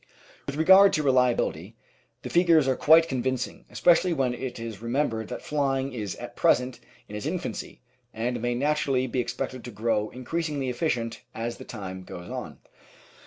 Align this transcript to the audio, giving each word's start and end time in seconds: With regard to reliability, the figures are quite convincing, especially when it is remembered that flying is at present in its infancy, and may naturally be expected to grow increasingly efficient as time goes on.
With 0.47 0.55
regard 0.55 0.93
to 0.93 1.03
reliability, 1.03 1.75
the 2.23 2.29
figures 2.31 2.67
are 2.67 2.75
quite 2.75 3.07
convincing, 3.07 3.65
especially 3.69 4.13
when 4.13 4.33
it 4.33 4.57
is 4.59 4.81
remembered 4.81 5.27
that 5.27 5.43
flying 5.43 5.93
is 5.93 6.15
at 6.15 6.35
present 6.35 6.79
in 7.07 7.15
its 7.15 7.27
infancy, 7.27 7.81
and 8.11 8.41
may 8.41 8.55
naturally 8.55 9.05
be 9.05 9.19
expected 9.19 9.63
to 9.63 9.69
grow 9.69 10.09
increasingly 10.09 10.69
efficient 10.69 11.21
as 11.35 11.57
time 11.59 12.01
goes 12.01 12.31
on. 12.31 12.57